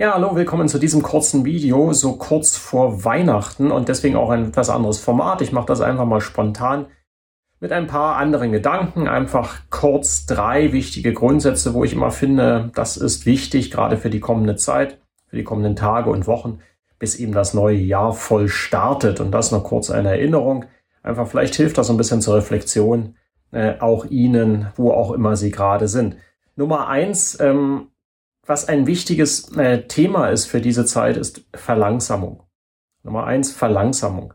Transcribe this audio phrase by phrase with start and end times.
[0.00, 4.48] Ja, hallo, willkommen zu diesem kurzen Video, so kurz vor Weihnachten und deswegen auch ein
[4.48, 5.42] etwas anderes Format.
[5.42, 6.86] Ich mache das einfach mal spontan
[7.60, 12.96] mit ein paar anderen Gedanken, einfach kurz drei wichtige Grundsätze, wo ich immer finde, das
[12.96, 16.60] ist wichtig, gerade für die kommende Zeit, für die kommenden Tage und Wochen,
[16.98, 19.20] bis eben das neue Jahr voll startet.
[19.20, 20.64] Und das noch kurz eine Erinnerung.
[21.02, 23.16] Einfach vielleicht hilft das ein bisschen zur Reflexion,
[23.52, 26.16] äh, auch Ihnen, wo auch immer Sie gerade sind.
[26.56, 27.89] Nummer eins, ähm,
[28.50, 32.42] was ein wichtiges äh, Thema ist für diese Zeit, ist Verlangsamung.
[33.04, 34.34] Nummer eins, Verlangsamung.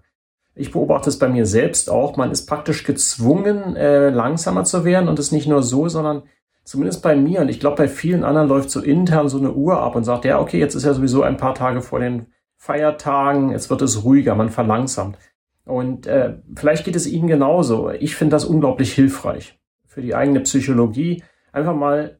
[0.56, 2.16] Ich beobachte es bei mir selbst auch.
[2.16, 6.24] Man ist praktisch gezwungen, äh, langsamer zu werden und es nicht nur so, sondern
[6.64, 9.80] zumindest bei mir und ich glaube bei vielen anderen läuft so intern so eine Uhr
[9.82, 13.52] ab und sagt, ja, okay, jetzt ist ja sowieso ein paar Tage vor den Feiertagen,
[13.52, 15.20] jetzt wird es ruhiger, man verlangsamt.
[15.66, 17.92] Und äh, vielleicht geht es Ihnen genauso.
[17.92, 21.22] Ich finde das unglaublich hilfreich für die eigene Psychologie.
[21.52, 22.18] Einfach mal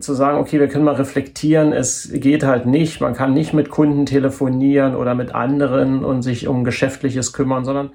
[0.00, 3.70] zu sagen, okay, wir können mal reflektieren, es geht halt nicht, man kann nicht mit
[3.70, 7.92] Kunden telefonieren oder mit anderen und sich um Geschäftliches kümmern, sondern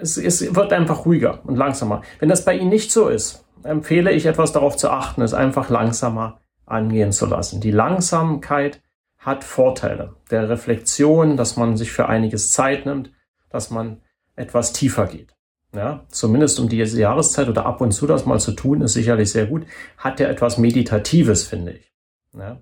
[0.00, 2.02] es, es wird einfach ruhiger und langsamer.
[2.20, 5.68] Wenn das bei Ihnen nicht so ist, empfehle ich etwas darauf zu achten, es einfach
[5.68, 7.60] langsamer angehen zu lassen.
[7.60, 8.80] Die Langsamkeit
[9.18, 13.10] hat Vorteile der Reflexion, dass man sich für einiges Zeit nimmt,
[13.50, 14.00] dass man
[14.36, 15.37] etwas tiefer geht
[15.74, 19.30] ja, zumindest um diese Jahreszeit oder ab und zu das mal zu tun, ist sicherlich
[19.30, 19.66] sehr gut,
[19.96, 21.92] hat ja etwas Meditatives, finde ich.
[22.36, 22.60] Ja.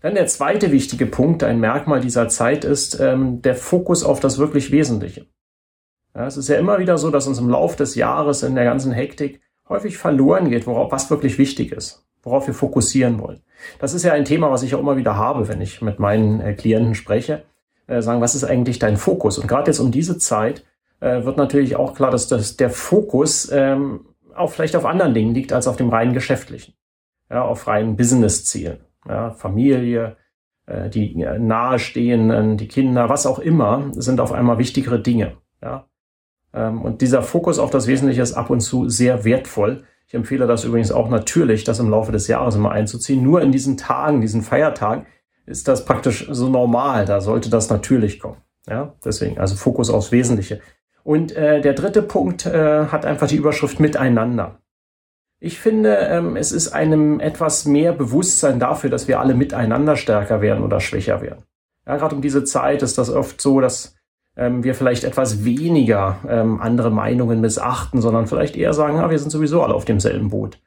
[0.00, 4.38] Dann der zweite wichtige Punkt, ein Merkmal dieser Zeit ist ähm, der Fokus auf das
[4.38, 5.26] wirklich Wesentliche.
[6.14, 8.64] Ja, es ist ja immer wieder so, dass uns im Laufe des Jahres in der
[8.64, 13.40] ganzen Hektik häufig verloren geht, worauf was wirklich wichtig ist, worauf wir fokussieren wollen.
[13.78, 16.40] Das ist ja ein Thema, was ich auch immer wieder habe, wenn ich mit meinen
[16.40, 17.44] äh, Klienten spreche,
[17.86, 19.38] äh, sagen, was ist eigentlich dein Fokus?
[19.38, 20.64] Und gerade jetzt um diese Zeit
[21.02, 25.34] äh, wird natürlich auch klar, dass das, der Fokus ähm, auch vielleicht auf anderen Dingen
[25.34, 26.74] liegt als auf dem rein geschäftlichen,
[27.28, 30.16] ja, auf reinen Business-Zielen, ja, Familie,
[30.66, 35.86] äh, die nahestehenden, die Kinder, was auch immer, sind auf einmal wichtigere Dinge, ja.
[36.54, 39.84] Ähm, und dieser Fokus auf das Wesentliche ist ab und zu sehr wertvoll.
[40.06, 43.22] Ich empfehle das übrigens auch natürlich, das im Laufe des Jahres immer einzuziehen.
[43.22, 45.06] Nur in diesen Tagen, diesen Feiertagen,
[45.46, 47.06] ist das praktisch so normal.
[47.06, 48.36] Da sollte das natürlich kommen.
[48.68, 50.60] Ja, deswegen, also Fokus aufs Wesentliche.
[51.04, 54.58] Und äh, der dritte Punkt äh, hat einfach die Überschrift Miteinander.
[55.40, 60.40] Ich finde, ähm, es ist einem etwas mehr Bewusstsein dafür, dass wir alle miteinander stärker
[60.40, 61.42] werden oder schwächer werden.
[61.84, 63.96] Ja, gerade um diese Zeit ist das oft so, dass
[64.36, 69.18] ähm, wir vielleicht etwas weniger ähm, andere Meinungen missachten, sondern vielleicht eher sagen, ja, wir
[69.18, 70.60] sind sowieso alle auf demselben Boot.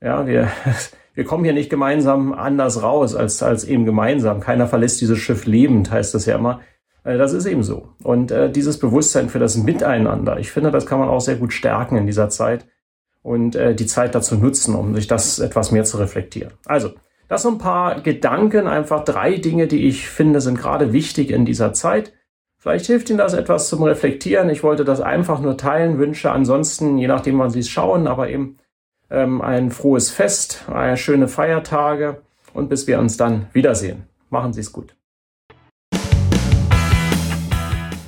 [0.00, 0.48] Ja, wir,
[1.14, 4.40] wir kommen hier nicht gemeinsam anders raus als, als eben gemeinsam.
[4.40, 6.60] Keiner verlässt dieses Schiff lebend, heißt das ja immer.
[7.04, 7.88] Äh, das ist eben so.
[8.02, 11.52] Und äh, dieses Bewusstsein für das Miteinander, ich finde, das kann man auch sehr gut
[11.52, 12.66] stärken in dieser Zeit
[13.22, 16.52] und äh, die Zeit dazu nutzen, um sich das etwas mehr zu reflektieren.
[16.66, 16.90] Also,
[17.28, 21.46] das sind ein paar Gedanken, einfach drei Dinge, die ich finde, sind gerade wichtig in
[21.46, 22.12] dieser Zeit.
[22.58, 24.50] Vielleicht hilft Ihnen das etwas zum Reflektieren.
[24.50, 28.28] Ich wollte das einfach nur teilen, wünsche ansonsten, je nachdem, wann Sie es schauen, aber
[28.28, 28.58] eben
[29.10, 32.20] ähm, ein frohes Fest, eine schöne Feiertage
[32.52, 34.04] und bis wir uns dann wiedersehen.
[34.30, 34.94] Machen Sie es gut.